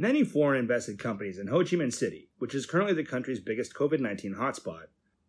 Many 0.00 0.22
foreign 0.22 0.60
invested 0.60 1.00
companies 1.00 1.40
in 1.40 1.48
Ho 1.48 1.64
Chi 1.64 1.74
Minh 1.74 1.92
City, 1.92 2.28
which 2.38 2.54
is 2.54 2.66
currently 2.66 2.94
the 2.94 3.02
country's 3.02 3.40
biggest 3.40 3.74
COVID 3.74 3.98
19 3.98 4.36
hotspot, 4.36 4.84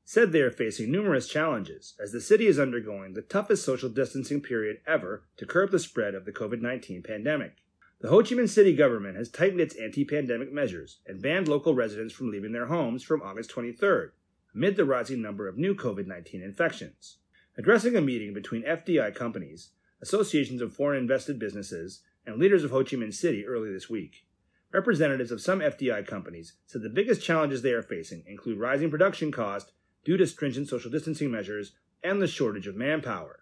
said 0.05 0.31
they 0.31 0.41
are 0.41 0.51
facing 0.51 0.91
numerous 0.91 1.27
challenges 1.27 1.95
as 1.99 2.11
the 2.11 2.21
city 2.21 2.45
is 2.45 2.59
undergoing 2.59 3.15
the 3.15 3.23
toughest 3.23 3.65
social 3.65 3.89
distancing 3.89 4.41
period 4.41 4.77
ever 4.85 5.23
to 5.37 5.47
curb 5.47 5.71
the 5.71 5.79
spread 5.79 6.13
of 6.13 6.25
the 6.25 6.31
COVID 6.31 6.61
19 6.61 7.01
pandemic. 7.01 7.53
The 8.01 8.09
Ho 8.09 8.21
Chi 8.21 8.35
Minh 8.35 8.47
City 8.47 8.75
government 8.75 9.17
has 9.17 9.27
tightened 9.27 9.59
its 9.59 9.73
anti 9.73 10.05
pandemic 10.05 10.53
measures 10.53 10.99
and 11.07 11.19
banned 11.19 11.47
local 11.47 11.73
residents 11.73 12.13
from 12.13 12.29
leaving 12.29 12.51
their 12.51 12.67
homes 12.67 13.01
from 13.01 13.23
August 13.23 13.49
23rd, 13.49 14.11
amid 14.53 14.75
the 14.75 14.85
rising 14.85 15.19
number 15.19 15.47
of 15.47 15.57
new 15.57 15.73
COVID 15.73 16.05
19 16.05 16.43
infections. 16.43 17.17
Addressing 17.57 17.95
a 17.95 18.01
meeting 18.01 18.35
between 18.35 18.61
FDI 18.61 19.15
companies, 19.15 19.71
associations 19.99 20.61
of 20.61 20.75
foreign 20.75 20.99
invested 20.99 21.39
businesses, 21.39 22.01
and 22.23 22.37
leaders 22.37 22.63
of 22.63 22.69
Ho 22.69 22.83
Chi 22.83 22.97
Minh 22.97 23.11
City 23.11 23.47
early 23.47 23.73
this 23.73 23.89
week, 23.89 24.27
Representatives 24.71 25.31
of 25.31 25.41
some 25.41 25.59
FDI 25.59 26.05
companies 26.05 26.53
said 26.67 26.83
the 26.83 26.89
biggest 26.89 27.23
challenges 27.23 27.61
they 27.61 27.71
are 27.71 27.81
facing 27.81 28.23
include 28.27 28.59
rising 28.59 28.91
production 28.91 29.31
costs 29.31 29.71
due 30.05 30.15
to 30.15 30.27
stringent 30.27 30.67
social 30.67 30.91
distancing 30.91 31.31
measures 31.31 31.71
and 32.03 32.21
the 32.21 32.27
shortage 32.27 32.67
of 32.67 32.75
manpower. 32.75 33.39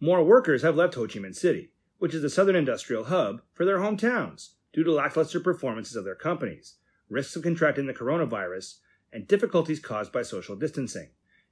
More 0.00 0.24
workers 0.24 0.62
have 0.62 0.76
left 0.76 0.94
Ho 0.94 1.06
Chi 1.06 1.18
Minh 1.18 1.34
City, 1.34 1.72
which 1.98 2.14
is 2.14 2.22
the 2.22 2.30
southern 2.30 2.56
industrial 2.56 3.04
hub, 3.04 3.42
for 3.52 3.64
their 3.64 3.78
hometowns 3.78 4.54
due 4.72 4.82
to 4.82 4.92
lackluster 4.92 5.40
performances 5.40 5.94
of 5.96 6.04
their 6.04 6.14
companies, 6.14 6.76
risks 7.08 7.36
of 7.36 7.42
contracting 7.42 7.86
the 7.86 7.94
coronavirus, 7.94 8.76
and 9.12 9.28
difficulties 9.28 9.80
caused 9.80 10.12
by 10.12 10.22
social 10.22 10.56
distancing. 10.56 11.10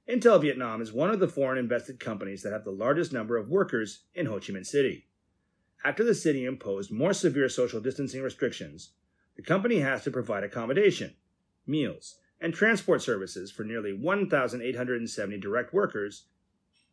Intel 0.09 0.41
Vietnam 0.41 0.81
is 0.81 0.93
one 0.93 1.09
of 1.09 1.19
the 1.19 1.27
foreign 1.27 1.57
invested 1.57 1.99
companies 1.99 2.43
that 2.43 2.53
have 2.53 2.63
the 2.63 2.71
largest 2.71 3.13
number 3.13 3.37
of 3.37 3.49
workers 3.49 4.01
in 4.13 4.27
Ho 4.27 4.39
Chi 4.39 4.53
Minh 4.53 4.65
City. 4.65 5.07
After 5.85 6.03
the 6.03 6.15
city 6.15 6.45
imposed 6.45 6.91
more 6.91 7.13
severe 7.13 7.47
social 7.47 7.79
distancing 7.79 8.23
restrictions, 8.23 8.93
the 9.35 9.43
company 9.43 9.81
has 9.81 10.03
to 10.03 10.09
provide 10.09 10.43
accommodation, 10.43 11.13
meals, 11.67 12.17
and 12.41 12.55
transport 12.55 13.03
services 13.03 13.51
for 13.51 13.63
nearly 13.63 13.93
1,870 13.93 15.37
direct 15.37 15.75
workers 15.75 16.23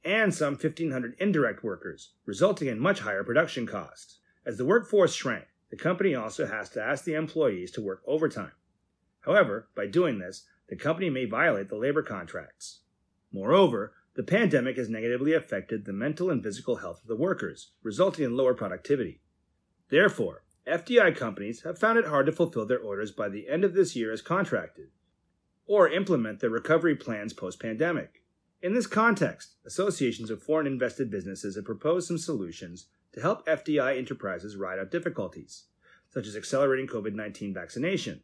and 0.04 0.34
some 0.34 0.56
1,500 0.56 1.16
indirect 1.18 1.64
workers, 1.64 2.12
resulting 2.26 2.68
in 2.68 2.78
much 2.78 3.00
higher 3.00 3.24
production 3.24 3.66
costs. 3.66 4.18
As 4.44 4.58
the 4.58 4.66
workforce 4.66 5.14
shrank, 5.14 5.46
the 5.70 5.76
company 5.78 6.14
also 6.14 6.44
has 6.44 6.68
to 6.70 6.82
ask 6.82 7.04
the 7.04 7.14
employees 7.14 7.70
to 7.70 7.80
work 7.80 8.02
overtime. 8.06 8.52
However, 9.20 9.68
by 9.74 9.86
doing 9.86 10.18
this, 10.18 10.44
the 10.68 10.76
company 10.76 11.08
may 11.08 11.24
violate 11.24 11.70
the 11.70 11.76
labor 11.76 12.02
contracts. 12.02 12.80
Moreover, 13.32 13.94
the 14.14 14.22
pandemic 14.22 14.76
has 14.76 14.90
negatively 14.90 15.32
affected 15.32 15.84
the 15.84 15.92
mental 15.92 16.30
and 16.30 16.42
physical 16.42 16.76
health 16.76 17.00
of 17.00 17.08
the 17.08 17.16
workers, 17.16 17.70
resulting 17.82 18.24
in 18.24 18.36
lower 18.36 18.54
productivity. 18.54 19.22
Therefore, 19.88 20.42
FDI 20.66 21.16
companies 21.16 21.62
have 21.62 21.78
found 21.78 21.98
it 21.98 22.06
hard 22.06 22.26
to 22.26 22.32
fulfill 22.32 22.66
their 22.66 22.78
orders 22.78 23.10
by 23.10 23.28
the 23.28 23.48
end 23.48 23.64
of 23.64 23.74
this 23.74 23.96
year 23.96 24.12
as 24.12 24.22
contracted, 24.22 24.88
or 25.66 25.88
implement 25.88 26.40
their 26.40 26.50
recovery 26.50 26.94
plans 26.94 27.32
post 27.32 27.60
pandemic. 27.60 28.22
In 28.60 28.74
this 28.74 28.86
context, 28.86 29.56
associations 29.66 30.30
of 30.30 30.42
foreign 30.42 30.66
invested 30.66 31.10
businesses 31.10 31.56
have 31.56 31.64
proposed 31.64 32.06
some 32.06 32.18
solutions 32.18 32.86
to 33.12 33.20
help 33.20 33.46
FDI 33.46 33.98
enterprises 33.98 34.56
ride 34.56 34.78
out 34.78 34.90
difficulties, 34.90 35.64
such 36.10 36.26
as 36.26 36.36
accelerating 36.36 36.86
COVID 36.86 37.14
19 37.14 37.54
vaccination, 37.54 38.20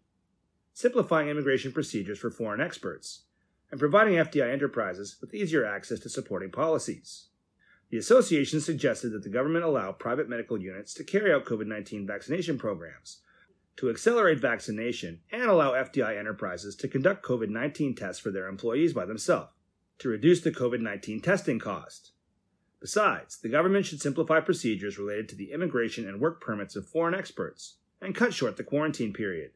simplifying 0.72 1.28
immigration 1.28 1.72
procedures 1.72 2.18
for 2.18 2.30
foreign 2.30 2.60
experts, 2.60 3.22
and 3.70 3.78
providing 3.78 4.14
FDI 4.14 4.52
enterprises 4.52 5.16
with 5.20 5.34
easier 5.34 5.64
access 5.64 6.00
to 6.00 6.08
supporting 6.08 6.50
policies. 6.50 7.28
The 7.90 7.98
association 7.98 8.60
suggested 8.60 9.10
that 9.10 9.22
the 9.22 9.30
government 9.30 9.64
allow 9.64 9.92
private 9.92 10.28
medical 10.28 10.60
units 10.60 10.92
to 10.94 11.04
carry 11.04 11.32
out 11.32 11.46
COVID 11.46 11.66
19 11.66 12.06
vaccination 12.06 12.58
programs, 12.58 13.20
to 13.76 13.88
accelerate 13.88 14.40
vaccination, 14.40 15.20
and 15.32 15.44
allow 15.44 15.72
FDI 15.72 16.18
enterprises 16.18 16.76
to 16.76 16.88
conduct 16.88 17.24
COVID 17.24 17.48
19 17.48 17.94
tests 17.94 18.20
for 18.20 18.30
their 18.30 18.46
employees 18.46 18.92
by 18.92 19.06
themselves, 19.06 19.52
to 19.98 20.08
reduce 20.08 20.40
the 20.42 20.50
COVID 20.50 20.80
19 20.80 21.20
testing 21.20 21.58
cost. 21.58 22.12
Besides, 22.80 23.38
the 23.38 23.48
government 23.48 23.86
should 23.86 24.00
simplify 24.00 24.40
procedures 24.40 24.98
related 24.98 25.28
to 25.30 25.36
the 25.36 25.50
immigration 25.52 26.06
and 26.06 26.20
work 26.20 26.40
permits 26.40 26.76
of 26.76 26.86
foreign 26.86 27.14
experts, 27.14 27.78
and 28.00 28.14
cut 28.14 28.34
short 28.34 28.56
the 28.56 28.64
quarantine 28.64 29.12
period. 29.12 29.52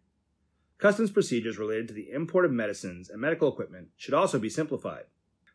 Customs 0.82 1.12
procedures 1.12 1.58
related 1.58 1.86
to 1.86 1.94
the 1.94 2.10
import 2.10 2.44
of 2.44 2.50
medicines 2.50 3.08
and 3.08 3.20
medical 3.20 3.48
equipment 3.48 3.90
should 3.96 4.14
also 4.14 4.36
be 4.40 4.50
simplified. 4.50 5.04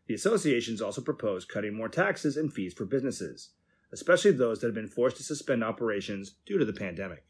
The 0.07 0.13
associations 0.13 0.81
also 0.81 1.01
propose 1.01 1.43
cutting 1.43 1.75
more 1.75 1.89
taxes 1.89 2.38
and 2.38 2.53
fees 2.53 2.73
for 2.73 2.85
businesses, 2.85 3.49
especially 3.91 4.31
those 4.31 4.61
that 4.61 4.67
have 4.67 4.73
been 4.73 4.88
forced 4.88 5.17
to 5.17 5.23
suspend 5.23 5.65
operations 5.65 6.35
due 6.45 6.57
to 6.57 6.63
the 6.63 6.71
pandemic. 6.71 7.25